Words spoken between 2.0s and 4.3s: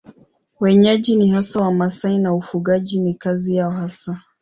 na ufugaji ni kazi yao hasa.